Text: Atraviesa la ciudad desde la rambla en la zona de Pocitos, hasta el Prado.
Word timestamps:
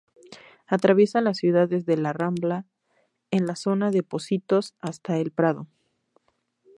Atraviesa 0.65 1.21
la 1.21 1.35
ciudad 1.35 1.69
desde 1.69 1.95
la 1.95 2.11
rambla 2.11 2.65
en 3.29 3.45
la 3.45 3.55
zona 3.55 3.91
de 3.91 4.01
Pocitos, 4.01 4.73
hasta 4.79 5.19
el 5.19 5.29
Prado. 5.29 5.67